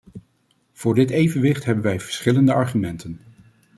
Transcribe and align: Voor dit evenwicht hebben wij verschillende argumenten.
Voor 0.73 0.95
dit 0.95 1.09
evenwicht 1.09 1.65
hebben 1.65 1.83
wij 1.83 1.99
verschillende 1.99 2.53
argumenten. 2.53 3.19